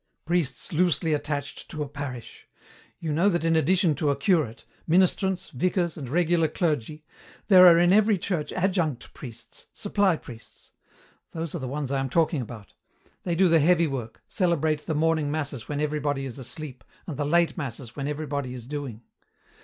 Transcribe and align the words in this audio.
"Priests 0.25 0.73
loosely 0.73 1.13
attached 1.13 1.69
to 1.69 1.83
a 1.83 1.87
parish. 1.87 2.47
You 2.97 3.11
know 3.13 3.29
that 3.29 3.45
in 3.45 3.55
addition 3.55 3.93
to 3.97 4.09
a 4.09 4.15
curate, 4.15 4.65
ministrants, 4.87 5.51
vicars, 5.51 5.95
and 5.95 6.09
regular 6.09 6.47
clergy, 6.47 7.03
there 7.49 7.67
are 7.67 7.77
in 7.77 7.93
every 7.93 8.17
church 8.17 8.51
adjunct 8.51 9.13
priests, 9.13 9.67
supply 9.71 10.17
priests. 10.17 10.71
Those 11.33 11.53
are 11.53 11.59
the 11.59 11.67
ones 11.67 11.91
I 11.91 11.99
am 11.99 12.09
talking 12.09 12.41
about. 12.41 12.73
They 13.25 13.35
do 13.35 13.47
the 13.47 13.59
heavy 13.59 13.85
work, 13.85 14.23
celebrate 14.27 14.87
the 14.87 14.95
morning 14.95 15.29
masses 15.29 15.67
when 15.69 15.79
everybody 15.79 16.25
is 16.25 16.39
asleep 16.39 16.83
and 17.05 17.15
the 17.15 17.23
late 17.23 17.55
masses 17.55 17.95
when 17.95 18.07
everybody 18.07 18.55
is 18.55 18.65
doing. 18.65 19.03